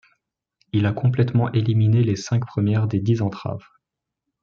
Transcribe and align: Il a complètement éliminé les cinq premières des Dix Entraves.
Il 0.73 0.87
a 0.87 0.93
complètement 0.93 1.51
éliminé 1.51 2.03
les 2.03 2.15
cinq 2.15 2.43
premières 2.47 2.87
des 2.87 2.99
Dix 2.99 3.21
Entraves. 3.21 3.67